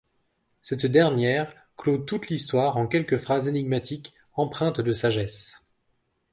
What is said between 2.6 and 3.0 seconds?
en